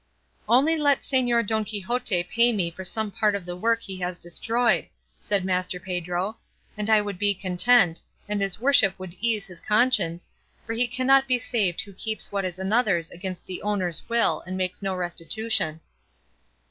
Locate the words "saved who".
11.37-11.93